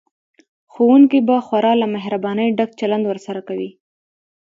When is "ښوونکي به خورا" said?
0.73-1.73